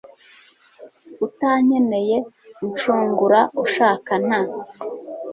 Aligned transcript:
utankeneye, 1.25 2.17
unshungura 2.65 3.39
ushaka 3.63 4.11
nta 4.25 4.39